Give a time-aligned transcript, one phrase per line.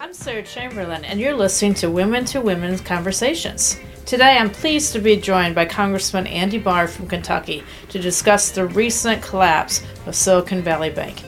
[0.00, 3.78] I'm Sarah Chamberlain, and you're listening to Women to Women Conversations.
[4.06, 8.64] Today, I'm pleased to be joined by Congressman Andy Barr from Kentucky to discuss the
[8.64, 11.22] recent collapse of Silicon Valley Bank.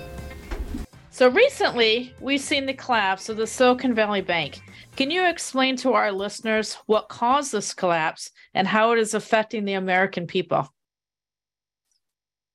[1.10, 4.62] So, recently, we've seen the collapse of the Silicon Valley Bank.
[4.96, 9.66] Can you explain to our listeners what caused this collapse and how it is affecting
[9.66, 10.72] the American people?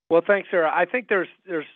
[0.09, 0.71] Well, thanks, Sarah.
[0.73, 1.67] I think there's there's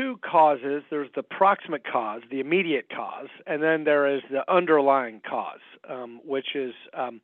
[0.00, 0.82] two causes.
[0.90, 6.20] There's the proximate cause, the immediate cause, and then there is the underlying cause, um,
[6.24, 7.20] which is um,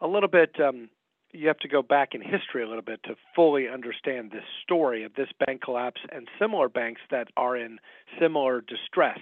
[0.00, 0.56] a little bit.
[0.60, 0.90] Um,
[1.32, 5.04] you have to go back in history a little bit to fully understand this story
[5.04, 7.78] of this bank collapse and similar banks that are in
[8.18, 9.18] similar distress.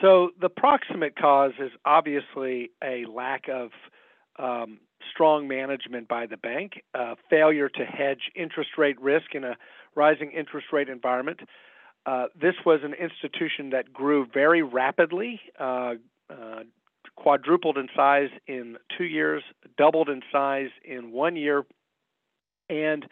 [0.00, 3.70] So the proximate cause is obviously a lack of
[4.38, 4.78] um,
[5.12, 6.82] strong management by the bank,
[7.28, 9.56] failure to hedge interest rate risk in a
[9.96, 11.40] rising interest rate environment.
[12.06, 15.94] Uh, this was an institution that grew very rapidly, uh,
[16.30, 16.62] uh,
[17.16, 19.42] quadrupled in size in two years,
[19.76, 21.66] doubled in size in one year,
[22.70, 23.06] and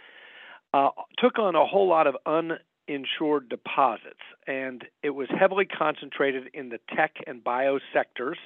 [0.72, 4.20] uh, took on a whole lot of uninsured deposits.
[4.46, 8.38] And it was heavily concentrated in the tech and bio sectors.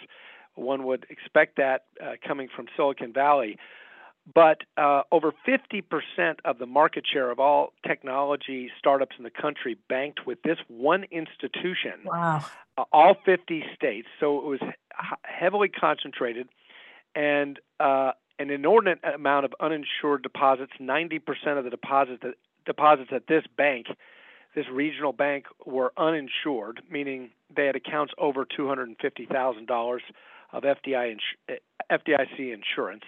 [0.55, 3.59] One would expect that uh, coming from Silicon Valley.
[4.34, 5.83] But uh, over 50%
[6.45, 11.05] of the market share of all technology startups in the country banked with this one
[11.11, 11.93] institution.
[12.05, 12.45] Wow.
[12.77, 14.09] Uh, all 50 states.
[14.21, 14.61] So it was
[15.23, 16.49] heavily concentrated
[17.15, 20.73] and uh, an inordinate amount of uninsured deposits.
[20.81, 21.23] 90%
[21.59, 22.34] of the deposits that,
[22.67, 23.87] deposits at this bank,
[24.55, 29.99] this regional bank, were uninsured, meaning they had accounts over $250,000
[30.53, 33.05] of FDIC insurance.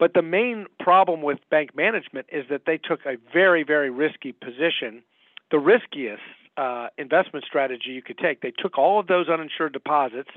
[0.00, 4.32] But the main problem with bank management is that they took a very, very risky
[4.32, 5.02] position,
[5.50, 6.22] the riskiest
[6.56, 8.40] uh, investment strategy you could take.
[8.40, 10.30] They took all of those uninsured deposits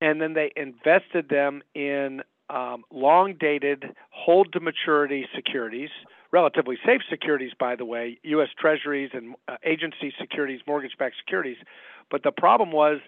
[0.00, 5.90] and then they invested them in um, long dated, hold to maturity securities,
[6.32, 8.48] relatively safe securities, by the way, U.S.
[8.58, 11.58] Treasuries and uh, agency securities, mortgage backed securities.
[12.10, 12.98] But the problem was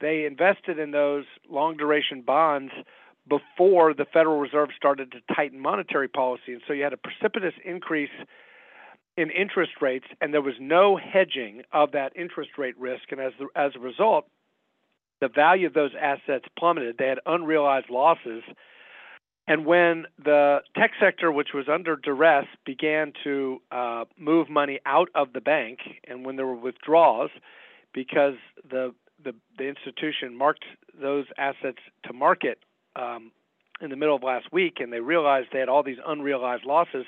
[0.00, 2.72] they invested in those long duration bonds
[3.28, 6.52] before the Federal Reserve started to tighten monetary policy.
[6.52, 8.10] And so you had a precipitous increase
[9.16, 13.12] in interest rates, and there was no hedging of that interest rate risk.
[13.12, 14.26] And as, the, as a result,
[15.20, 16.96] the value of those assets plummeted.
[16.98, 18.42] They had unrealized losses.
[19.46, 25.08] And when the tech sector, which was under duress, began to uh, move money out
[25.14, 27.30] of the bank, and when there were withdrawals,
[27.92, 28.34] because
[28.68, 30.64] the, the, the institution marked
[31.00, 32.58] those assets to market
[32.96, 33.32] um,
[33.80, 37.04] in the middle of last week, and they realized they had all these unrealized losses.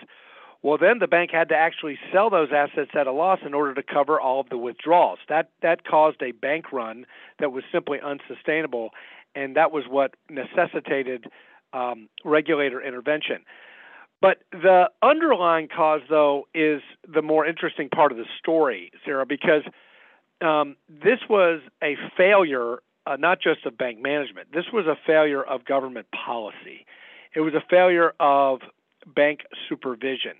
[0.62, 3.74] Well, then the bank had to actually sell those assets at a loss in order
[3.74, 5.18] to cover all of the withdrawals.
[5.28, 7.06] That that caused a bank run
[7.38, 8.90] that was simply unsustainable,
[9.34, 11.26] and that was what necessitated
[11.72, 13.44] um, regulator intervention.
[14.20, 19.62] But the underlying cause, though, is the more interesting part of the story, Sarah, because
[20.40, 24.48] um, this was a failure uh, not just of bank management.
[24.52, 26.86] This was a failure of government policy.
[27.34, 28.60] It was a failure of
[29.06, 30.32] bank supervision.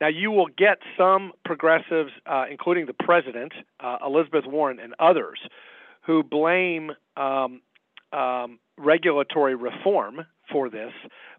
[0.00, 5.38] Now, you will get some progressives, uh, including the president, uh, Elizabeth Warren, and others,
[6.02, 7.60] who blame um,
[8.12, 10.92] um, regulatory reform for this.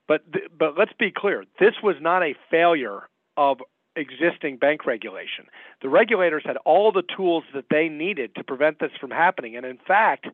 [0.07, 3.59] But th- but let's be clear: this was not a failure of
[3.95, 5.45] existing bank regulation.
[5.81, 9.65] The regulators had all the tools that they needed to prevent this from happening, and
[9.65, 10.27] in fact,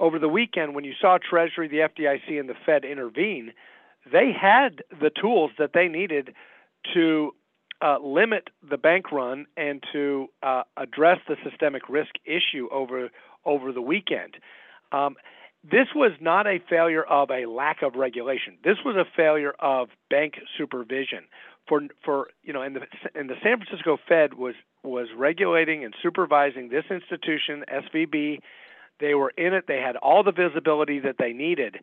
[0.00, 3.52] over the weekend when you saw Treasury, the FDIC, and the Fed intervene,
[4.10, 6.34] they had the tools that they needed
[6.94, 7.32] to
[7.82, 13.10] uh, limit the bank run and to uh, address the systemic risk issue over
[13.44, 14.36] over the weekend.
[14.92, 15.16] Um,
[15.62, 18.56] this was not a failure of a lack of regulation.
[18.64, 21.24] This was a failure of bank supervision.
[21.68, 22.80] For for you know, and the
[23.14, 28.40] and the San Francisco Fed was was regulating and supervising this institution, SVB,
[29.00, 29.64] they were in it.
[29.66, 31.78] They had all the visibility that they needed,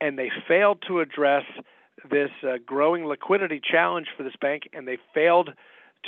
[0.00, 1.44] and they failed to address
[2.10, 5.50] this uh, growing liquidity challenge for this bank, and they failed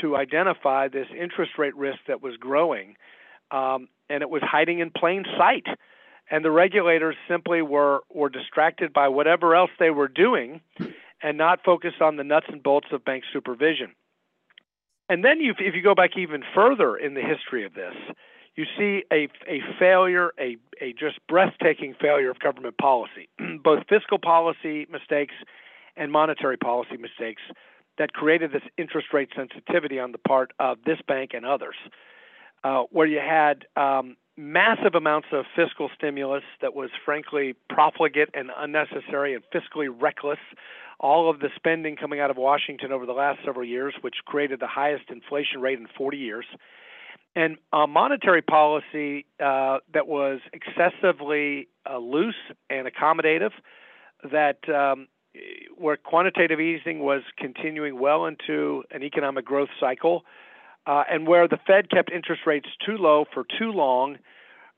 [0.01, 2.97] to identify this interest rate risk that was growing,
[3.51, 5.67] um, and it was hiding in plain sight.
[6.31, 10.63] And the regulators simply were were distracted by whatever else they were doing,
[11.23, 13.95] and not focused on the nuts and bolts of bank supervision.
[15.09, 17.95] And then, you, if you go back even further in the history of this,
[18.57, 23.29] you see a, a failure, a, a just breathtaking failure of government policy,
[23.65, 25.35] both fiscal policy mistakes
[25.97, 27.43] and monetary policy mistakes
[27.99, 31.77] that created this interest rate sensitivity on the part of this bank and others,
[32.65, 38.51] uh, where you had um, massive amounts of fiscal stimulus that was frankly profligate and
[38.57, 40.39] unnecessary and fiscally reckless.
[41.01, 44.61] All of the spending coming out of Washington over the last several years, which created
[44.61, 46.47] the highest inflation rate in 40 years.
[47.37, 52.35] And a monetary policy uh, that was excessively uh, loose
[52.71, 53.51] and accommodative,
[54.31, 55.09] that um,
[55.77, 60.25] where quantitative easing was continuing well into an economic growth cycle
[60.87, 64.19] uh, and where the Fed kept interest rates too low for too long,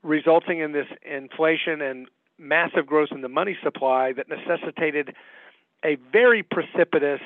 [0.03, 2.07] resulting in this inflation and
[2.37, 5.13] massive growth in the money supply that necessitated
[5.83, 7.21] a very precipitous,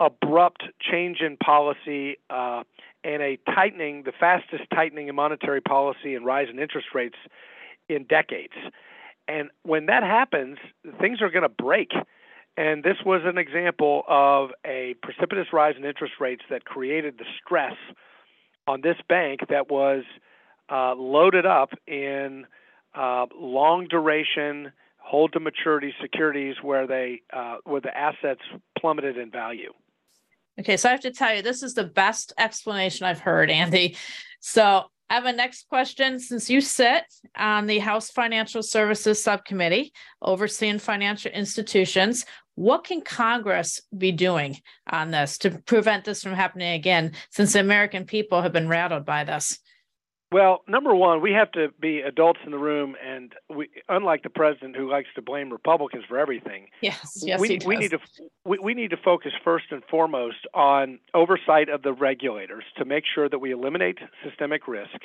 [0.00, 2.62] abrupt change in policy uh,
[3.04, 7.18] and a tightening, the fastest tightening in monetary policy and rise in interest rates
[7.88, 8.54] in decades.
[9.28, 10.58] And when that happens,
[11.00, 11.90] things are going to break.
[12.56, 17.24] And this was an example of a precipitous rise in interest rates that created the
[17.44, 17.74] stress
[18.66, 20.02] on this bank that was
[20.70, 22.46] uh, loaded up in
[22.94, 28.42] uh, long duration, hold to maturity securities where they uh, where the assets
[28.78, 29.72] plummeted in value.
[30.60, 33.96] Okay, so I have to tell you, this is the best explanation I've heard, Andy.
[34.40, 36.18] So I have a next question.
[36.18, 37.04] Since you sit
[37.34, 42.26] on the House Financial Services Subcommittee overseeing financial institutions,
[42.56, 47.60] what can Congress be doing on this to prevent this from happening again, since the
[47.60, 49.58] American people have been rattled by this?
[50.32, 54.30] Well, number one, we have to be adults in the room, and we, unlike the
[54.30, 57.98] president who likes to blame Republicans for everything, yes, yes, we, we need to
[58.44, 63.02] we, we need to focus first and foremost on oversight of the regulators to make
[63.12, 65.00] sure that we eliminate systemic risk,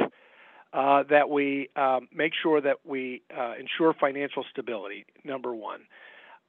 [0.74, 5.08] uh, that we um, make sure that we uh, ensure financial stability.
[5.24, 5.82] Number one.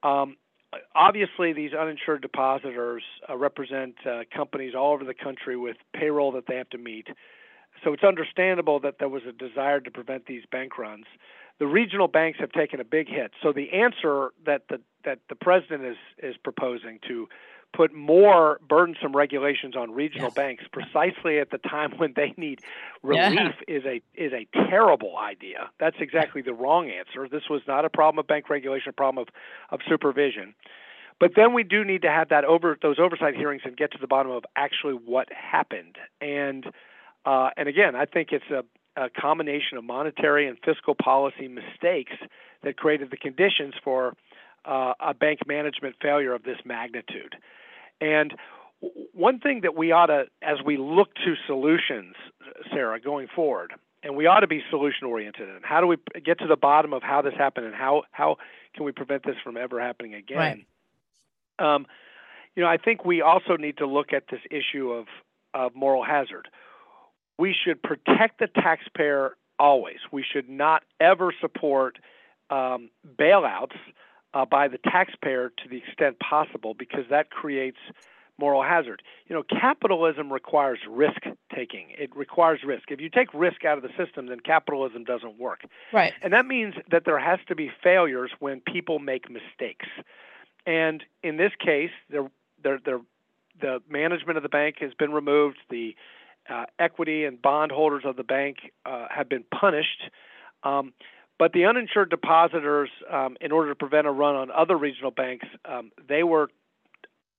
[0.03, 0.37] Um,
[0.95, 6.43] obviously, these uninsured depositors uh, represent uh, companies all over the country with payroll that
[6.47, 7.07] they have to meet
[7.83, 11.05] so it's understandable that there was a desire to prevent these bank runs.
[11.59, 13.31] The regional banks have taken a big hit.
[13.41, 17.27] So the answer that the that the president is is proposing to
[17.73, 20.33] put more burdensome regulations on regional yes.
[20.33, 22.59] banks precisely at the time when they need
[23.03, 23.75] relief yeah.
[23.75, 25.69] is a is a terrible idea.
[25.79, 27.27] That's exactly the wrong answer.
[27.29, 29.33] This was not a problem of bank regulation, a problem of,
[29.71, 30.55] of supervision.
[31.19, 33.97] But then we do need to have that over those oversight hearings and get to
[33.99, 35.97] the bottom of actually what happened.
[36.21, 36.65] And
[37.27, 38.63] uh, and again, I think it's a,
[38.95, 42.13] a combination of monetary and fiscal policy mistakes
[42.63, 44.13] that created the conditions for
[44.63, 47.35] uh, a bank management failure of this magnitude.
[47.99, 48.33] And
[49.11, 52.15] one thing that we ought to, as we look to solutions,
[52.71, 55.49] Sarah, going forward, and we ought to be solution oriented.
[55.49, 58.37] And how do we get to the bottom of how this happened, and how how
[58.73, 60.65] can we prevent this from ever happening again?
[61.59, 61.75] Right.
[61.75, 61.87] Um,
[62.55, 65.07] you know, I think we also need to look at this issue of
[65.53, 66.47] of moral hazard
[67.37, 69.97] we should protect the taxpayer always.
[70.11, 71.97] We should not ever support
[72.49, 73.77] um, bailouts
[74.33, 77.77] uh, by the taxpayer to the extent possible because that creates
[78.39, 79.01] moral hazard.
[79.27, 81.21] You know, capitalism requires risk
[81.53, 81.87] taking.
[81.97, 82.91] It requires risk.
[82.91, 85.61] If you take risk out of the system, then capitalism doesn't work.
[85.91, 86.13] Right.
[86.21, 89.87] And that means that there has to be failures when people make mistakes.
[90.65, 92.29] And in this case, there,
[92.63, 92.99] there, there,
[93.59, 95.57] the management of the bank has been removed.
[95.69, 95.95] The
[96.49, 100.01] uh, equity and bondholders of the bank uh, have been punished.
[100.63, 100.93] Um,
[101.39, 105.45] but the uninsured depositors, um, in order to prevent a run on other regional banks,
[105.65, 106.49] um, they were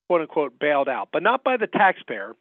[0.07, 2.35] quote unquote bailed out, but not by the taxpayer.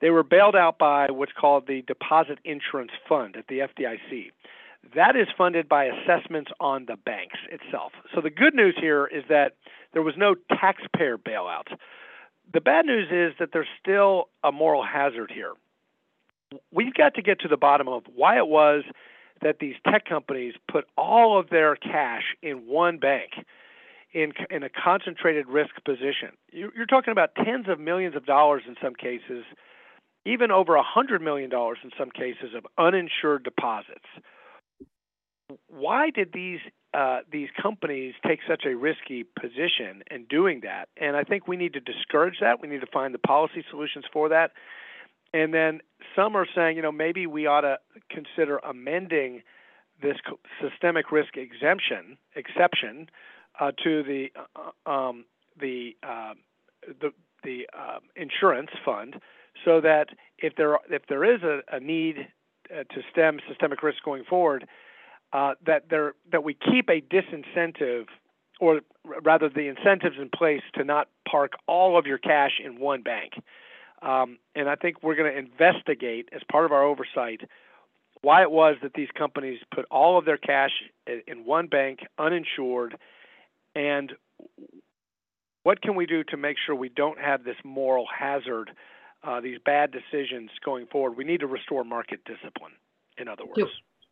[0.00, 4.30] They were bailed out by what's called the Deposit Insurance Fund at the FDIC.
[4.94, 7.92] That is funded by assessments on the banks itself.
[8.14, 9.56] So the good news here is that
[9.92, 11.66] there was no taxpayer bailout.
[12.52, 15.52] The bad news is that there's still a moral hazard here
[16.72, 18.84] we've got to get to the bottom of why it was
[19.42, 23.30] that these tech companies put all of their cash in one bank
[24.12, 26.30] in in a concentrated risk position.
[26.52, 29.44] You're talking about tens of millions of dollars in some cases,
[30.26, 34.06] even over a hundred million dollars in some cases of uninsured deposits.
[35.68, 36.60] Why did these
[36.92, 40.88] uh, these companies take such a risky position in doing that?
[40.96, 42.60] And I think we need to discourage that.
[42.60, 44.50] We need to find the policy solutions for that.
[45.32, 45.80] And then
[46.16, 47.78] some are saying, you know, maybe we ought to
[48.10, 49.42] consider amending
[50.02, 50.16] this
[50.60, 53.08] systemic risk exemption exception
[53.60, 54.28] uh, to the
[54.86, 55.24] uh, um,
[55.60, 56.34] the uh,
[57.00, 59.16] the the uh, insurance fund,
[59.64, 60.08] so that
[60.38, 62.28] if there if there is a, a need
[62.70, 64.66] uh, to stem systemic risk going forward,
[65.32, 68.06] uh, that there that we keep a disincentive,
[68.58, 68.80] or
[69.22, 73.32] rather the incentives in place to not park all of your cash in one bank.
[74.02, 77.42] Um, and I think we're going to investigate as part of our oversight
[78.22, 80.70] why it was that these companies put all of their cash
[81.06, 82.96] in one bank, uninsured,
[83.74, 84.12] and
[85.62, 88.70] what can we do to make sure we don't have this moral hazard,
[89.22, 91.16] uh, these bad decisions going forward?
[91.16, 92.72] We need to restore market discipline,
[93.18, 93.58] in other words.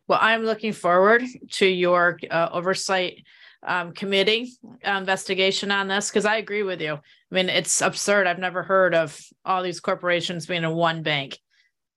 [0.09, 3.23] Well, I'm looking forward to your uh, oversight
[3.61, 6.93] um, committee investigation on this because I agree with you.
[6.93, 6.99] I
[7.29, 8.25] mean, it's absurd.
[8.25, 11.37] I've never heard of all these corporations being in one bank.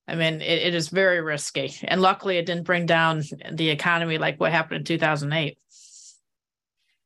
[0.07, 1.75] I mean, it, it is very risky.
[1.85, 5.57] And luckily, it didn't bring down the economy like what happened in 2008.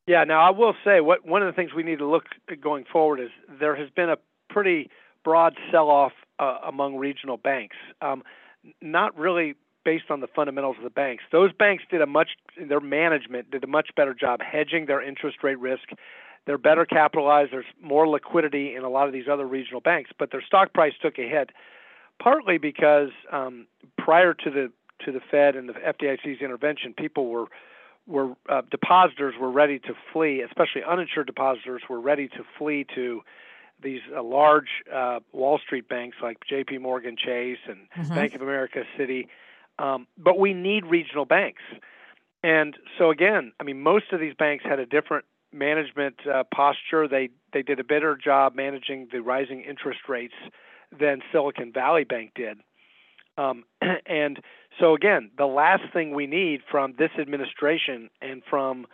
[0.08, 2.24] Yeah, now I will say what one of the things we need to look
[2.60, 4.16] going forward is there has been a
[4.50, 4.90] pretty
[5.22, 7.76] broad sell-off uh, among regional banks.
[8.00, 8.24] Um,
[8.82, 9.54] not really
[9.86, 11.22] based on the fundamentals of the banks.
[11.30, 15.44] Those banks did a much their management did a much better job hedging their interest
[15.44, 15.90] rate risk.
[16.44, 17.52] They're better capitalized.
[17.52, 20.94] There's more liquidity in a lot of these other regional banks, but their stock price
[21.00, 21.50] took a hit,
[22.20, 24.72] partly because um, prior to the
[25.04, 27.46] to the Fed and the FDIC's intervention, people were
[28.08, 33.22] were uh, depositors were ready to flee, especially uninsured depositors were ready to flee to
[33.80, 36.78] these uh, large uh, Wall Street banks like J.P.
[36.78, 38.14] Morgan Chase and mm-hmm.
[38.14, 39.28] Bank of America Citi.
[39.78, 41.62] Um, but we need regional banks,
[42.42, 47.08] and so again, I mean, most of these banks had a different management uh, posture.
[47.08, 50.34] They they did a better job managing the rising interest rates
[50.98, 52.58] than Silicon Valley Bank did.
[53.38, 53.64] Um,
[54.06, 54.40] and
[54.78, 58.86] so, again, the last thing we need from this administration and from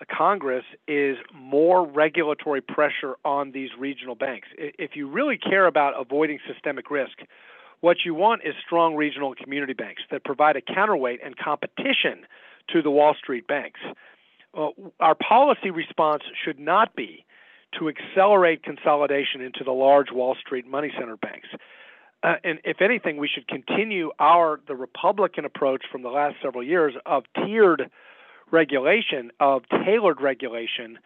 [0.00, 4.48] uh, Congress is more regulatory pressure on these regional banks.
[4.56, 7.18] If you really care about avoiding systemic risk,
[7.80, 12.26] what you want is strong regional community banks that provide a counterweight and competition
[12.72, 13.80] to the Wall Street banks.
[14.54, 14.68] Uh,
[15.00, 17.24] our policy response should not be
[17.78, 21.48] to accelerate consolidation into the large Wall Street money center banks.
[22.22, 26.64] Uh, and if anything, we should continue our the Republican approach from the last several
[26.64, 27.90] years of tiered
[28.50, 30.98] regulation, of tailored regulation,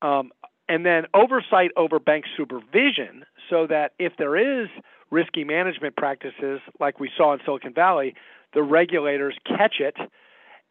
[0.00, 0.30] um,
[0.68, 4.68] and then oversight over bank supervision, so that if there is
[5.10, 8.14] risky management practices like we saw in Silicon Valley,
[8.54, 9.96] the regulators catch it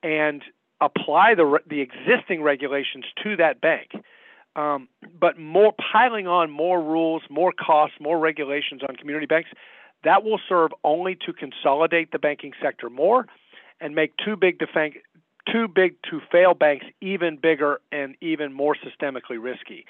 [0.03, 0.43] and
[0.79, 3.91] apply the the existing regulations to that bank.
[4.55, 4.87] Um,
[5.19, 9.49] but more piling on more rules, more costs, more regulations on community banks
[10.03, 13.27] that will serve only to consolidate the banking sector more
[13.79, 14.67] and make too big to
[15.51, 19.85] too big to fail banks even bigger and even more systemically risky.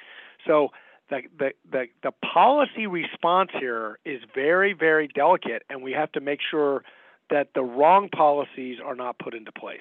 [0.46, 0.70] So
[1.10, 6.22] the, the, the, the policy response here is very, very delicate, and we have to
[6.22, 6.84] make sure
[7.30, 9.80] that the wrong policies are not put into place.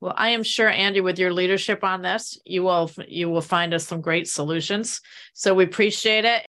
[0.00, 3.74] Well, I am sure, Andy, with your leadership on this, you will you will find
[3.74, 5.02] us some great solutions.
[5.34, 6.46] So we appreciate it,